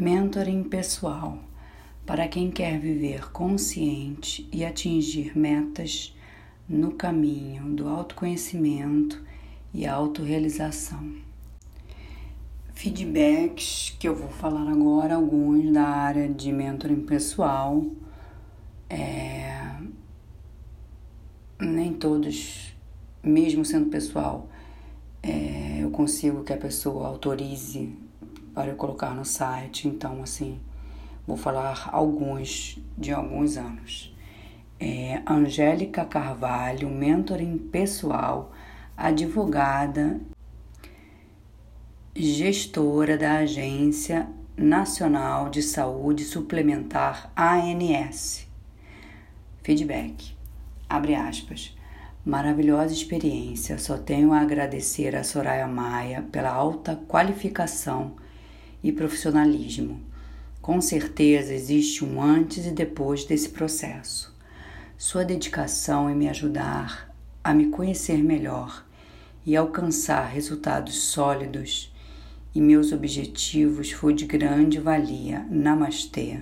[0.00, 1.38] Mentoring pessoal
[2.06, 6.16] para quem quer viver consciente e atingir metas
[6.66, 9.22] no caminho do autoconhecimento
[9.74, 11.16] e autorrealização.
[12.72, 17.84] Feedbacks que eu vou falar agora, alguns da área de mentoring pessoal.
[18.88, 19.76] É...
[21.60, 22.74] Nem todos,
[23.22, 24.48] mesmo sendo pessoal,
[25.22, 25.80] é...
[25.82, 28.09] eu consigo que a pessoa autorize
[28.54, 29.88] para eu colocar no site.
[29.88, 30.60] Então, assim,
[31.26, 34.14] vou falar alguns de alguns anos.
[34.78, 38.52] É, Angélica Carvalho, mentoring pessoal,
[38.96, 40.20] advogada,
[42.14, 48.46] gestora da Agência Nacional de Saúde Suplementar ANS.
[49.62, 50.34] Feedback.
[50.88, 51.76] Abre aspas.
[52.24, 53.78] Maravilhosa experiência.
[53.78, 58.16] Só tenho a agradecer a Soraya Maia pela alta qualificação
[58.82, 60.00] e profissionalismo.
[60.62, 64.34] Com certeza existe um antes e depois desse processo.
[64.96, 68.84] Sua dedicação em me ajudar a me conhecer melhor
[69.46, 71.92] e alcançar resultados sólidos
[72.54, 75.46] e meus objetivos foi de grande valia.
[75.50, 76.40] Namastê.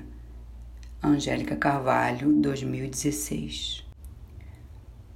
[1.02, 3.86] Angélica Carvalho, 2016.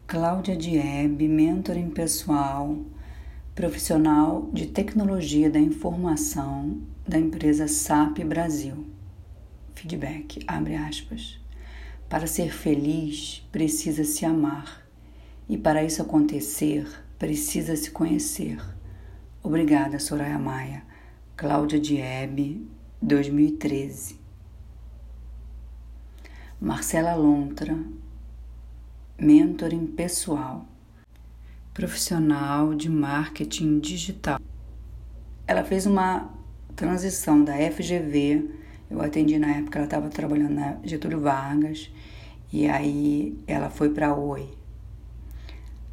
[0.06, 2.78] Cláudia Dieb, mentoring pessoal
[3.54, 8.86] profissional de tecnologia da informação da empresa SAP Brasil.
[9.74, 11.38] Feedback, abre aspas.
[12.08, 14.82] Para ser feliz, precisa se amar.
[15.46, 18.58] E para isso acontecer, precisa se conhecer.
[19.42, 20.82] Obrigada, Soraya Maia.
[21.36, 22.66] Cláudia Diebe,
[23.02, 24.18] 2013.
[26.58, 27.76] Marcela Lontra,
[29.18, 30.71] mentoring pessoal
[31.74, 34.38] profissional de marketing digital.
[35.46, 36.30] Ela fez uma
[36.76, 38.46] transição da FGV,
[38.90, 41.90] eu atendi na época, ela estava trabalhando na Getúlio Vargas,
[42.52, 44.50] e aí ela foi para Oi.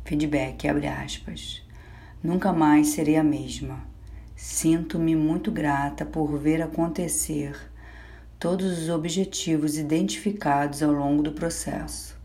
[0.04, 1.64] Feedback, abre aspas.
[2.22, 3.82] Nunca mais serei a mesma.
[4.36, 7.56] Sinto-me muito grata por ver acontecer
[8.38, 12.19] todos os objetivos identificados ao longo do processo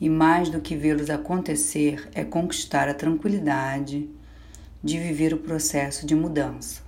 [0.00, 4.08] e mais do que vê-los acontecer é conquistar a tranquilidade
[4.82, 6.82] de viver o processo de mudança.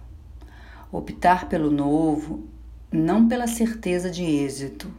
[0.92, 2.46] Optar pelo novo
[2.92, 4.90] não pela certeza de êxito,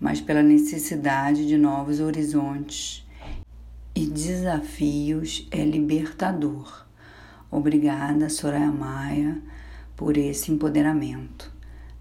[0.00, 3.06] mas pela necessidade de novos horizontes
[3.94, 6.86] e desafios é libertador.
[7.50, 9.40] Obrigada, Soraya Maia,
[9.96, 11.52] por esse empoderamento.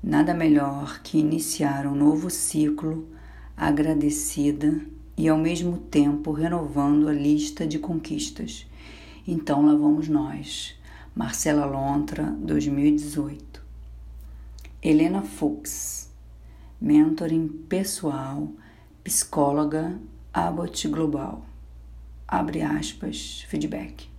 [0.01, 3.07] Nada melhor que iniciar um novo ciclo
[3.55, 4.81] agradecida
[5.17, 8.67] e ao mesmo tempo renovando a lista de conquistas.
[9.27, 10.75] Então lá vamos nós.
[11.15, 13.61] Marcela Lontra, 2018.
[14.81, 16.09] Helena Fuchs,
[16.79, 18.49] mentoring pessoal,
[19.03, 19.99] psicóloga
[20.33, 21.45] Abbott Global.
[22.27, 24.09] Abre aspas, feedback.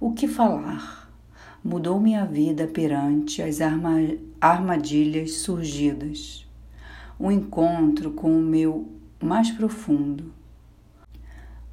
[0.00, 1.12] O que falar?
[1.62, 3.58] Mudou minha vida perante as
[4.40, 6.46] armadilhas surgidas.
[7.18, 8.93] O encontro com o meu
[9.24, 10.32] mais profundo.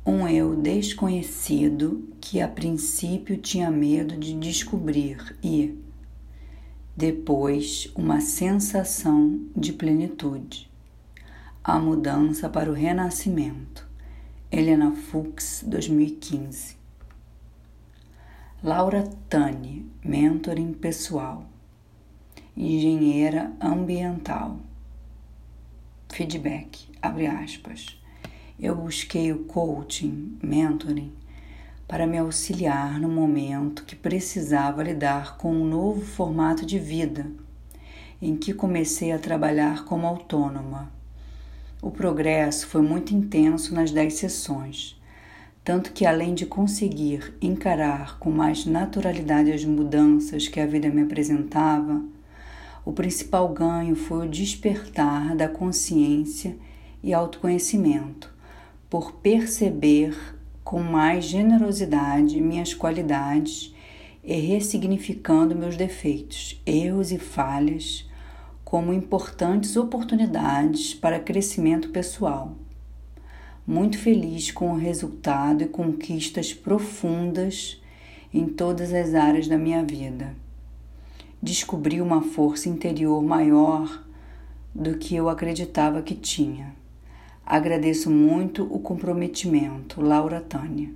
[0.05, 5.77] Um eu desconhecido que a princípio tinha medo de descobrir e,
[6.95, 10.69] depois, uma sensação de plenitude.
[11.63, 13.87] A mudança para o renascimento.
[14.51, 16.75] Helena Fuchs, 2015.
[18.63, 21.45] Laura Tani, mentoring pessoal.
[22.57, 24.59] Engenheira ambiental
[26.11, 27.97] feedback, abre aspas.
[28.59, 31.11] Eu busquei o coaching, mentoring,
[31.87, 37.25] para me auxiliar no momento que precisava lidar com um novo formato de vida,
[38.21, 40.91] em que comecei a trabalhar como autônoma.
[41.81, 44.95] O progresso foi muito intenso nas dez sessões,
[45.63, 51.01] tanto que além de conseguir encarar com mais naturalidade as mudanças que a vida me
[51.01, 52.01] apresentava,
[52.85, 56.55] o principal ganho foi o despertar da consciência
[57.03, 58.33] e autoconhecimento,
[58.89, 60.15] por perceber
[60.63, 63.73] com mais generosidade minhas qualidades
[64.23, 68.09] e ressignificando meus defeitos, erros e falhas
[68.63, 72.55] como importantes oportunidades para crescimento pessoal.
[73.65, 77.81] Muito feliz com o resultado e conquistas profundas
[78.33, 80.35] em todas as áreas da minha vida
[81.41, 84.03] descobri uma força interior maior
[84.75, 86.75] do que eu acreditava que tinha.
[87.51, 90.89] Agradeço muito o comprometimento, Laura Tânia.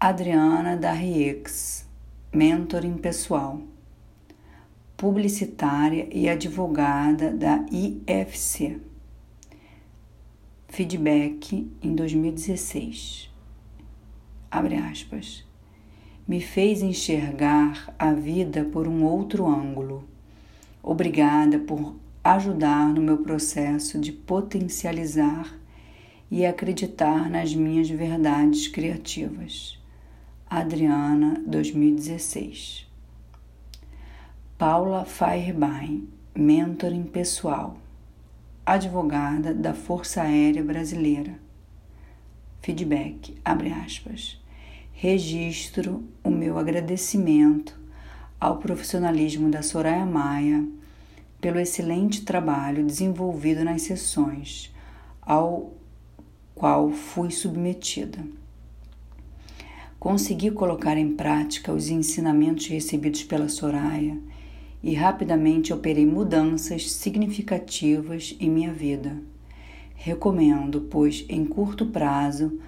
[0.00, 1.86] Adriana Darriex,
[2.32, 3.60] mentoring pessoal,
[4.96, 8.80] publicitária e advogada da IFC.
[10.66, 13.30] Feedback em 2016.
[14.50, 15.44] Abre aspas.
[16.26, 20.08] Me fez enxergar a vida por um outro ângulo.
[20.82, 25.54] Obrigada por ajudar no meu processo de potencializar
[26.30, 29.78] e acreditar nas minhas verdades criativas.
[30.48, 32.86] Adriana, 2016.
[34.58, 37.78] Paula Feuerbein, mentoring pessoal,
[38.66, 41.38] advogada da Força Aérea Brasileira.
[42.60, 44.38] Feedback, abre aspas.
[44.92, 47.80] Registro o meu agradecimento
[48.38, 50.79] ao profissionalismo da Soraya Maia
[51.40, 54.72] pelo excelente trabalho desenvolvido nas sessões
[55.22, 55.72] ao
[56.54, 58.18] qual fui submetida.
[59.98, 64.18] Consegui colocar em prática os ensinamentos recebidos pela Soraya
[64.82, 69.16] e rapidamente operei mudanças significativas em minha vida.
[69.94, 72.58] Recomendo, pois em curto prazo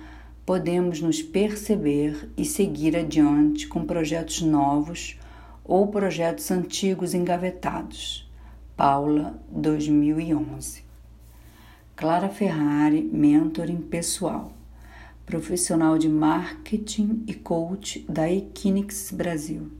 [0.45, 5.19] podemos nos perceber e seguir adiante com projetos novos
[5.65, 8.31] ou projetos antigos engavetados.
[8.77, 10.83] Paula, 2011.
[11.95, 14.51] Clara Ferrari, mentoring pessoal
[15.27, 19.71] profissional de marketing e coach da Equinix Brasil.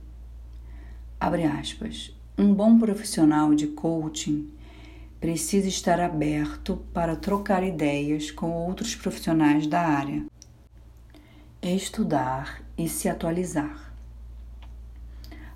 [1.19, 2.15] Abre aspas.
[2.37, 4.51] Um bom profissional de coaching
[5.19, 10.23] precisa estar aberto para trocar ideias com outros profissionais da área,
[11.61, 13.91] estudar e se atualizar.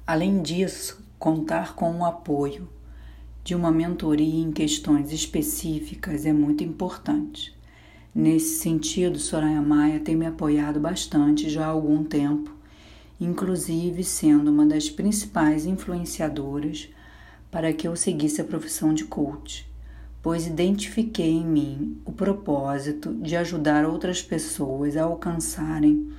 [0.06, 2.68] Além disso, contar com o apoio
[3.48, 7.56] de uma mentoria em questões específicas é muito importante.
[8.14, 12.54] Nesse sentido, Soraya Maia tem me apoiado bastante já há algum tempo,
[13.22, 16.90] inclusive sendo uma das principais influenciadoras
[17.50, 19.66] para que eu seguisse a profissão de coach,
[20.22, 26.12] pois identifiquei em mim o propósito de ajudar outras pessoas a alcançarem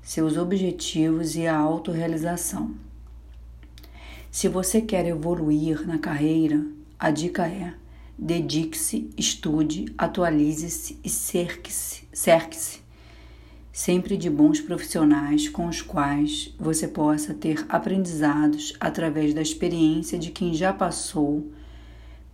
[0.00, 2.91] seus objetivos e a autorrealização.
[4.32, 6.64] Se você quer evoluir na carreira,
[6.98, 7.74] a dica é
[8.18, 12.80] dedique-se, estude, atualize-se e cerque-se, cerque-se
[13.70, 20.30] sempre de bons profissionais com os quais você possa ter aprendizados através da experiência de
[20.30, 21.50] quem já passou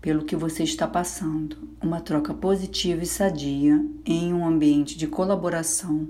[0.00, 1.56] pelo que você está passando.
[1.82, 6.08] Uma troca positiva e sadia em um ambiente de colaboração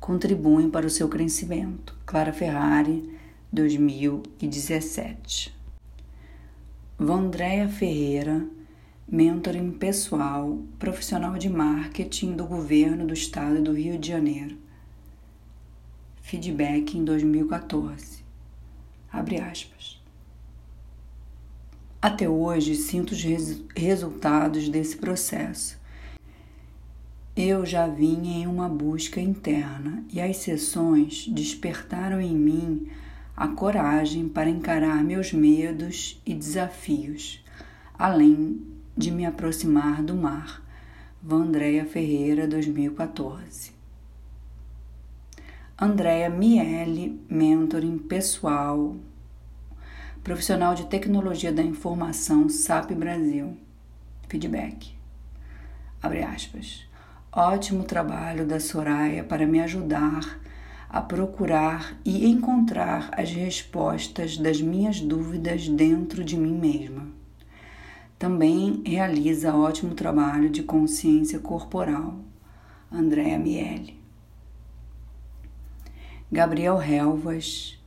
[0.00, 1.96] contribuem para o seu crescimento.
[2.04, 3.21] Clara Ferrari,
[3.52, 5.54] 2017.
[6.98, 8.48] Vandréia Ferreira
[9.06, 14.56] mentoring pessoal, profissional de marketing do governo do estado do Rio de Janeiro.
[16.22, 18.24] Feedback em 2014.
[19.12, 20.00] Abre aspas.
[22.00, 25.78] Até hoje sinto os res resultados desse processo.
[27.36, 32.88] Eu já vinha em uma busca interna e as sessões despertaram em mim
[33.36, 37.44] a coragem para encarar meus medos e desafios,
[37.98, 38.60] além
[38.96, 40.62] de me aproximar do mar.
[41.22, 43.72] Vandréia Ferreira, 2014.
[45.80, 48.96] Andréia Miele, mentoring pessoal,
[50.22, 53.56] profissional de tecnologia da informação SAP Brasil.
[54.28, 54.94] Feedback.
[56.02, 56.86] Abre aspas.
[57.30, 60.41] Ótimo trabalho da Soraya para me ajudar
[60.92, 67.08] a procurar e encontrar as respostas das minhas dúvidas dentro de mim mesma.
[68.18, 72.20] Também realiza ótimo trabalho de consciência corporal.
[72.92, 73.98] Andréa Miele.
[76.30, 77.82] Gabriel Relvas,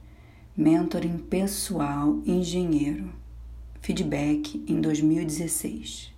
[0.57, 3.13] mentoring pessoal engenheiro.
[3.81, 6.11] Feedback em 2016.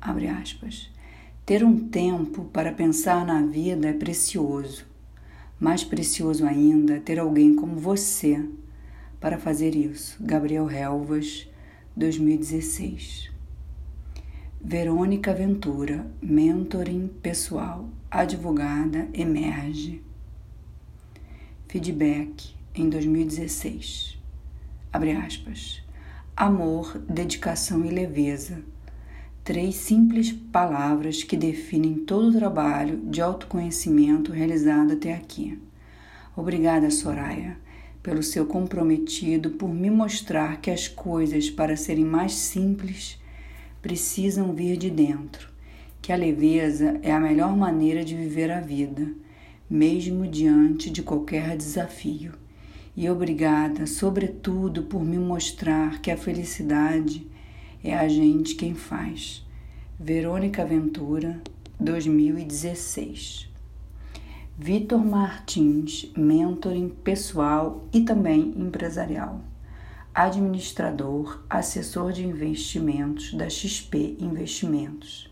[0.00, 0.88] Abre aspas.
[1.44, 4.95] Ter um tempo para pensar na vida é precioso.
[5.58, 8.44] Mais precioso ainda ter alguém como você
[9.18, 10.16] para fazer isso.
[10.20, 11.48] Gabriel Relvas,
[11.96, 13.30] 2016.
[14.60, 20.02] Verônica Ventura, mentoring pessoal, advogada, emerge.
[21.68, 24.18] Feedback em 2016.
[24.92, 25.82] Abre aspas.
[26.36, 28.62] Amor, dedicação e leveza.
[29.46, 35.56] Três simples palavras que definem todo o trabalho de autoconhecimento realizado até aqui.
[36.36, 37.56] Obrigada, Soraya
[38.02, 43.20] pelo seu comprometido por me mostrar que as coisas, para serem mais simples,
[43.82, 45.48] precisam vir de dentro,
[46.00, 49.08] que a leveza é a melhor maneira de viver a vida,
[49.68, 52.34] mesmo diante de qualquer desafio,
[52.96, 57.26] E obrigada, sobretudo, por me mostrar que a felicidade
[57.86, 59.46] é a gente quem faz.
[59.98, 61.40] Verônica Ventura,
[61.78, 63.48] 2016.
[64.58, 69.40] Vitor Martins, mentoring pessoal e também empresarial.
[70.12, 75.30] Administrador, assessor de investimentos da XP Investimentos.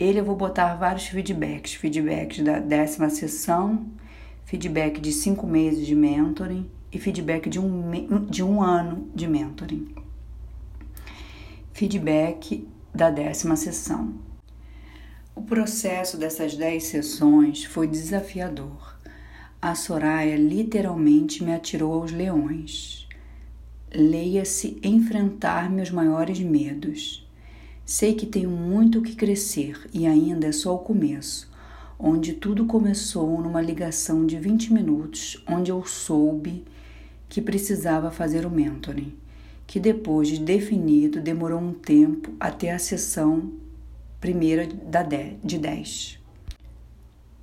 [0.00, 3.86] Ele eu vou botar vários feedbacks, feedbacks da décima sessão,
[4.44, 10.05] feedback de cinco meses de mentoring e feedback de um, de um ano de mentoring.
[11.76, 14.14] Feedback da décima sessão.
[15.34, 18.96] O processo dessas dez sessões foi desafiador.
[19.60, 23.06] A Soraya literalmente me atirou aos leões.
[23.94, 27.28] Leia-se enfrentar meus maiores medos
[27.84, 31.52] Sei que tenho muito que crescer e ainda é só o começo,
[31.98, 36.64] onde tudo começou numa ligação de 20 minutos, onde eu soube
[37.28, 39.14] que precisava fazer o mentoring,
[39.66, 43.52] que depois de definido demorou um tempo até a sessão
[44.20, 44.66] primeira
[45.42, 46.18] de 10.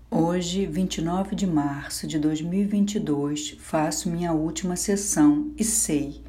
[0.09, 6.21] Hoje, 29 de março de 2022, faço minha última sessão e sei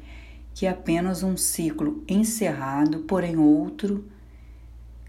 [0.53, 4.05] que é apenas um ciclo encerrado, porém outro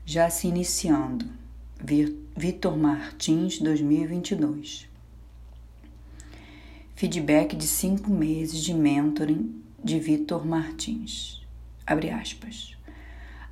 [0.04, 1.24] já se iniciando.
[2.36, 4.88] Vitor Martins, 2022.
[6.96, 11.46] Feedback de cinco meses de mentoring de Vitor Martins.
[11.86, 12.76] Abre aspas.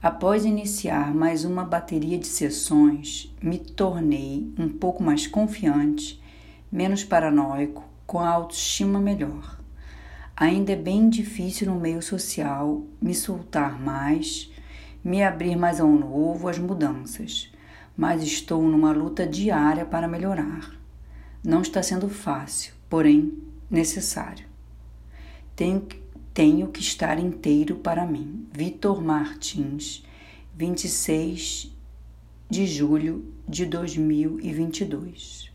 [0.03, 6.21] Após iniciar mais uma bateria de sessões, me tornei um pouco mais confiante,
[6.73, 9.61] menos paranoico, com a autoestima melhor.
[10.37, 14.53] Ainda é bem difícil no meio social me soltar mais,
[15.05, 17.49] me abrir mais ao novo, às mudanças,
[17.97, 20.75] mas estou numa luta diária para melhorar.
[21.45, 23.39] Não está sendo fácil, porém
[23.71, 24.53] necessário.
[25.55, 25.87] Tenho,
[26.35, 28.47] tenho que estar inteiro para mim.
[28.53, 30.05] Vitor Martins,
[30.55, 31.73] 26
[32.51, 35.51] de julho de 2022.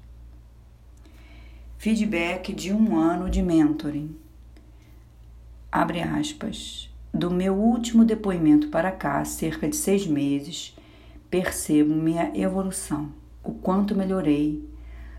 [1.77, 4.15] Feedback de um ano de mentoring
[5.71, 10.75] abre aspas, do meu último depoimento para cá, cerca de seis meses,
[11.29, 13.12] percebo minha evolução,
[13.43, 14.67] o quanto melhorei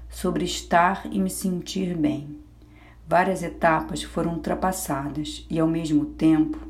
[0.08, 2.38] sobre estar e me sentir bem.
[3.10, 6.60] Várias etapas foram ultrapassadas e, ao mesmo tempo,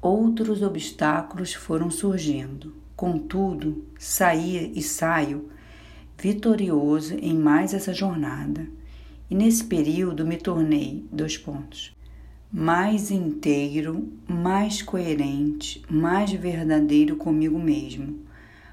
[0.00, 2.72] outros obstáculos foram surgindo.
[2.94, 5.50] Contudo, saí e saio
[6.16, 8.68] vitorioso em mais essa jornada.
[9.28, 11.92] E nesse período me tornei, dois pontos,
[12.52, 18.20] mais inteiro, mais coerente, mais verdadeiro comigo mesmo,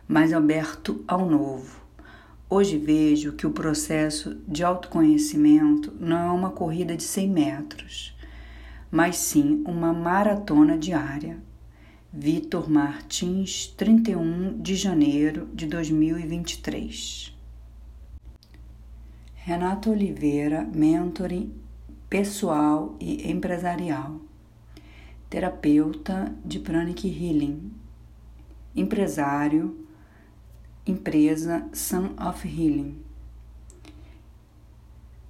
[0.08, 1.81] mais aberto ao novo.
[2.54, 8.14] Hoje vejo que o processo de autoconhecimento não é uma corrida de 100 metros,
[8.92, 11.42] mas sim uma maratona diária.
[12.12, 17.34] Vitor Martins, 31 de janeiro de 2023.
[19.34, 21.54] Renata Oliveira, mentoring
[22.10, 24.20] pessoal e empresarial,
[25.30, 27.72] terapeuta de Pranic Healing,
[28.76, 29.88] empresário,
[30.86, 32.98] empresa Sun of Healing.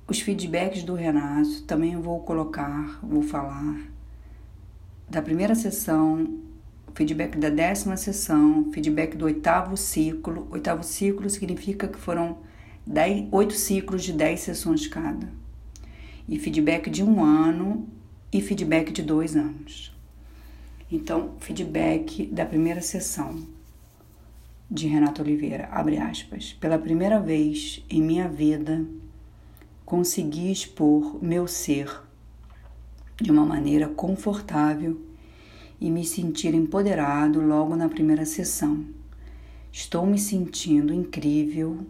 [0.07, 3.81] Os feedbacks do Renato também vou colocar, vou falar
[5.09, 6.39] da primeira sessão,
[6.93, 10.47] feedback da décima sessão, feedback do oitavo ciclo.
[10.51, 12.37] Oitavo ciclo significa que foram
[12.87, 15.27] dez, oito ciclos de dez sessões cada
[16.29, 17.89] e feedback de um ano
[18.31, 19.93] e feedback de dois anos.
[20.89, 23.45] Então, feedback da primeira sessão
[24.71, 28.85] de Renato Oliveira, abre aspas, pela primeira vez em minha vida
[29.85, 32.01] consegui expor meu ser
[33.21, 35.01] de uma maneira confortável
[35.81, 38.85] e me sentir empoderado logo na primeira sessão.
[39.69, 41.85] Estou me sentindo incrível,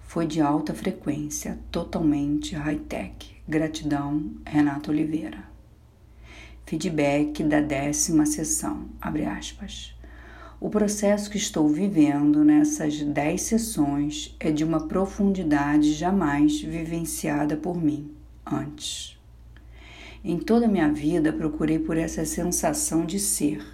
[0.00, 3.36] foi de alta frequência, totalmente high-tech.
[3.46, 5.44] Gratidão, Renato Oliveira.
[6.64, 9.94] Feedback da décima sessão, abre aspas.
[10.60, 17.82] O processo que estou vivendo nessas dez sessões é de uma profundidade jamais vivenciada por
[17.82, 18.10] mim
[18.44, 19.18] antes.
[20.22, 23.64] Em toda a minha vida procurei por essa sensação de ser,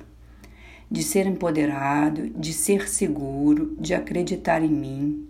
[0.89, 5.27] de ser empoderado, de ser seguro, de acreditar em mim,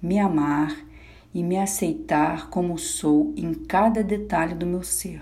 [0.00, 0.86] me amar
[1.34, 5.20] e me aceitar como sou em cada detalhe do meu ser.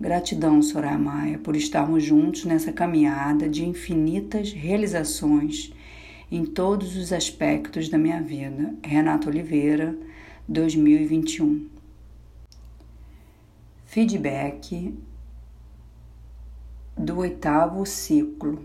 [0.00, 5.74] Gratidão, Soraya por estarmos juntos nessa caminhada de infinitas realizações
[6.32, 8.74] em todos os aspectos da minha vida.
[8.82, 9.94] Renato Oliveira,
[10.48, 11.68] 2021.
[13.84, 14.98] Feedback
[16.96, 18.64] do oitavo ciclo.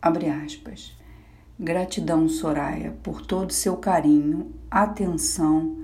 [0.00, 0.96] Abre aspas.
[1.58, 5.79] Gratidão, Soraya, por todo seu carinho, atenção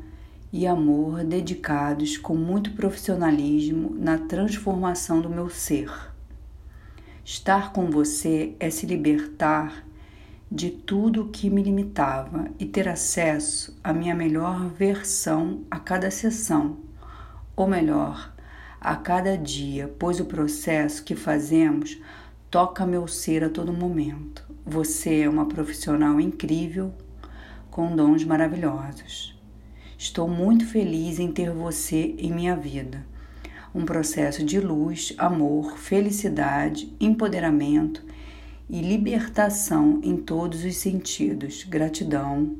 [0.52, 5.90] e amor dedicados com muito profissionalismo na transformação do meu ser.
[7.24, 9.84] Estar com você é se libertar
[10.50, 16.78] de tudo que me limitava e ter acesso à minha melhor versão a cada sessão,
[17.56, 18.32] ou melhor,
[18.80, 22.00] a cada dia, pois o processo que fazemos
[22.48, 24.46] toca meu ser a todo momento.
[24.64, 26.94] Você é uma profissional incrível
[27.70, 29.35] com dons maravilhosos.
[29.98, 33.02] Estou muito feliz em ter você em minha vida.
[33.74, 38.04] Um processo de luz, amor, felicidade, empoderamento
[38.68, 41.64] e libertação em todos os sentidos.
[41.64, 42.58] Gratidão.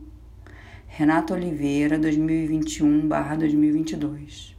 [0.87, 4.57] Renato Oliveira, 2021/2022.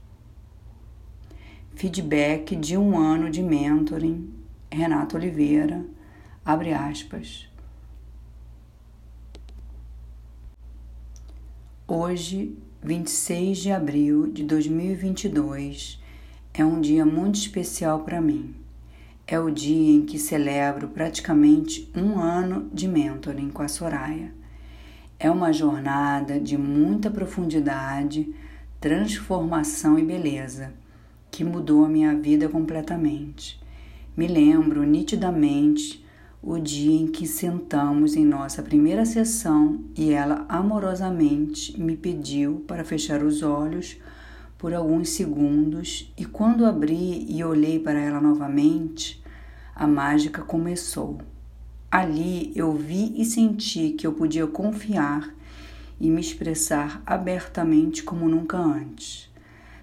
[1.73, 4.29] Feedback de um ano de mentoring.
[4.71, 5.83] Renato Oliveira,
[6.45, 7.49] abre aspas.
[11.87, 15.99] Hoje, 26 de abril de 2022,
[16.53, 18.53] é um dia muito especial para mim.
[19.25, 24.31] É o dia em que celebro praticamente um ano de mentoring com a Soraya.
[25.19, 28.31] É uma jornada de muita profundidade,
[28.79, 30.71] transformação e beleza
[31.31, 33.59] que mudou a minha vida completamente.
[34.15, 36.05] Me lembro nitidamente
[36.41, 42.85] o dia em que sentamos em nossa primeira sessão e ela amorosamente me pediu para
[42.85, 43.97] fechar os olhos
[44.57, 49.21] por alguns segundos, e quando abri e olhei para ela novamente,
[49.75, 51.19] a mágica começou.
[51.91, 55.31] Ali eu vi e senti que eu podia confiar
[55.99, 59.29] e me expressar abertamente como nunca antes.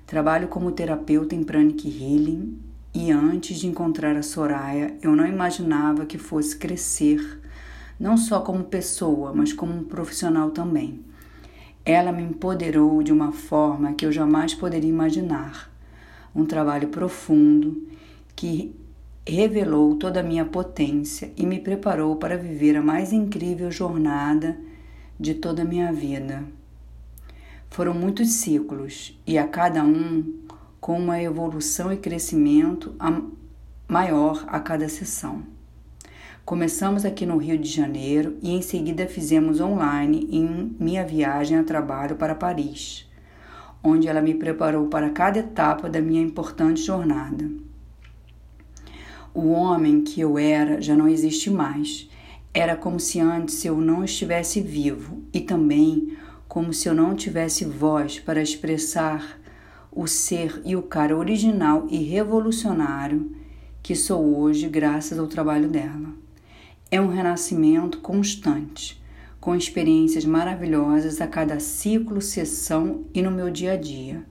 [0.06, 2.58] Trabalho como terapeuta em Pranic Healing
[2.94, 7.40] e antes de encontrar a Soraya, eu não imaginava que fosse crescer,
[7.98, 11.00] não só como pessoa, mas como um profissional também.
[11.85, 15.70] Ela me empoderou de uma forma que eu jamais poderia imaginar.
[16.35, 17.87] Um trabalho profundo
[18.37, 18.74] que
[19.26, 24.57] revelou toda a minha potência e me preparou para viver a mais incrível jornada
[25.18, 26.44] de toda a minha vida.
[27.70, 30.43] Foram muitos ciclos e a cada um
[30.85, 32.94] com uma evolução e crescimento
[33.88, 35.42] maior a cada sessão.
[36.44, 41.64] Começamos aqui no Rio de Janeiro e em seguida fizemos online em minha viagem a
[41.64, 43.11] trabalho para Paris,
[43.83, 47.51] onde ela me preparou para cada etapa da minha importante jornada.
[49.33, 52.11] O homem que eu era já não existe mais.
[52.53, 56.14] Era como se antes eu não estivesse vivo e também
[56.47, 59.42] como se eu não tivesse voz para expressar
[59.94, 63.30] o ser e o cara original e revolucionário
[63.83, 66.09] que sou hoje graças ao trabalho dela.
[66.90, 69.02] É um renascimento constante,
[69.38, 74.24] com experiências maravilhosas a cada ciclo, sessão e no meu dia a dia.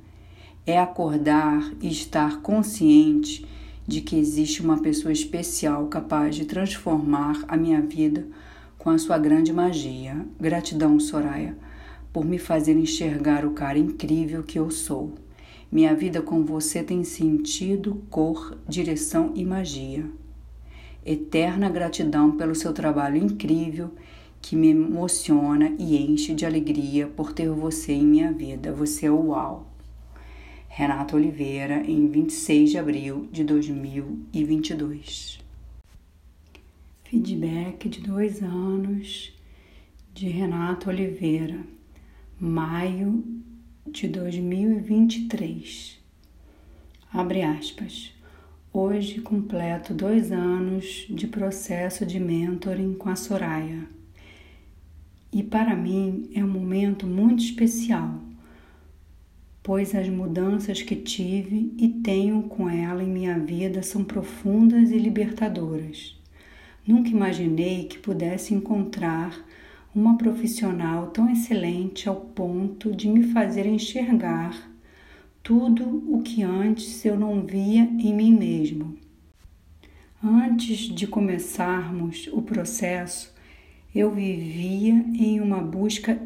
[0.66, 3.46] É acordar e estar consciente
[3.86, 8.26] de que existe uma pessoa especial capaz de transformar a minha vida
[8.78, 10.26] com a sua grande magia.
[10.40, 11.56] Gratidão, Soraya,
[12.12, 15.14] por me fazer enxergar o cara incrível que eu sou.
[15.74, 20.08] Minha vida com você tem sentido, cor, direção e magia
[21.04, 23.92] eterna gratidão pelo seu trabalho incrível
[24.40, 28.72] que me emociona e enche de alegria por ter você em minha vida.
[28.72, 29.68] Você é uau.
[30.68, 35.40] Renato Oliveira, em 26 de abril de 2022.
[37.04, 39.36] Feedback de dois anos
[40.14, 41.62] de Renato Oliveira,
[42.40, 43.43] maio
[43.86, 46.00] de 2023.
[47.12, 48.14] Abre aspas.
[48.72, 53.86] Hoje completo dois anos de processo de mentoring com a Soraya.
[55.32, 58.22] E para mim é um momento muito especial,
[59.62, 64.98] pois as mudanças que tive e tenho com ela em minha vida são profundas e
[64.98, 66.18] libertadoras.
[66.88, 69.38] Nunca imaginei que pudesse encontrar
[69.96, 74.72] uma profissional tão excelente ao ponto de me fazer enxergar
[75.44, 78.96] tudo o que antes eu não via em mim mesmo.
[80.24, 83.34] Antes de começarmos o processo,
[83.94, 86.20] eu vivia em uma busca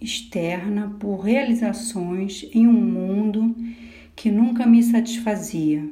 [0.00, 3.56] externa por realizações em um mundo
[4.14, 5.88] que nunca me satisfazia.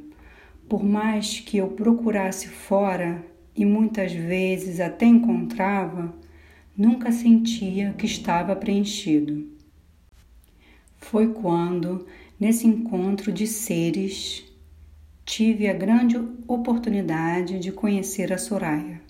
[0.68, 3.24] Por mais que eu procurasse fora
[3.56, 6.14] e muitas vezes até encontrava,
[6.78, 9.46] nunca sentia que estava preenchido.
[10.98, 12.06] Foi quando
[12.40, 14.44] Nesse encontro de seres,
[15.24, 19.00] tive a grande oportunidade de conhecer a Soraya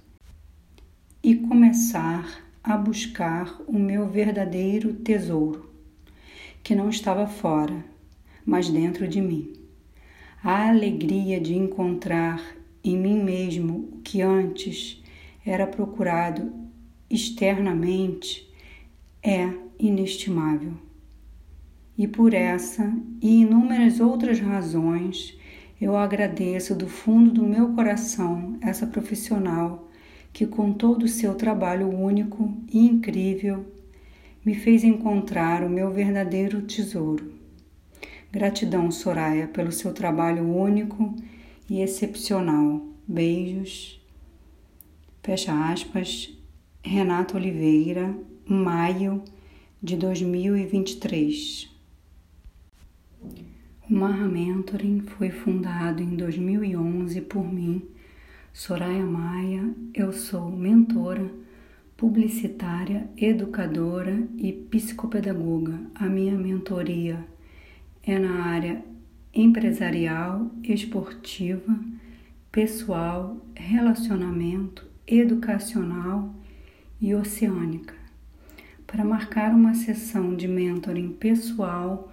[1.23, 5.71] e começar a buscar o meu verdadeiro tesouro,
[6.63, 7.85] que não estava fora,
[8.47, 9.53] mas dentro de mim.
[10.43, 12.43] A alegria de encontrar
[12.83, 15.03] em mim mesmo o que antes
[15.45, 16.51] era procurado
[17.11, 18.49] externamente
[19.23, 20.73] é inestimável.
[21.97, 25.37] E por essa e inúmeras outras razões,
[25.81, 29.89] eu agradeço do fundo do meu coração essa profissional
[30.33, 33.65] que, com todo o seu trabalho único e incrível,
[34.45, 37.33] me fez encontrar o meu verdadeiro tesouro.
[38.31, 41.15] Gratidão, Soraya, pelo seu trabalho único
[41.69, 42.87] e excepcional.
[43.07, 44.01] Beijos.
[45.23, 46.38] Fecha aspas.
[46.91, 49.23] Renato Oliveira, maio
[49.83, 51.71] de 2023.
[53.87, 57.83] O Marra Mentoring foi fundado em 2011 por mim,
[58.55, 59.71] Soraya Maia.
[59.93, 61.31] Eu sou mentora,
[61.95, 65.79] publicitária, educadora e psicopedagoga.
[65.95, 67.23] A minha mentoria
[68.03, 68.83] é na área
[69.35, 71.79] empresarial, esportiva,
[72.51, 76.38] pessoal, relacionamento, educacional
[77.01, 77.95] e oceânica.
[78.87, 82.11] Para marcar uma sessão de mentoring pessoal,